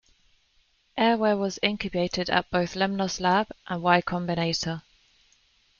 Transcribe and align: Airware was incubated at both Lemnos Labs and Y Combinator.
Airware 0.97 1.37
was 1.37 1.59
incubated 1.61 2.27
at 2.31 2.49
both 2.49 2.73
Lemnos 2.75 3.19
Labs 3.19 3.51
and 3.67 3.83
Y 3.83 4.01
Combinator. 4.01 4.81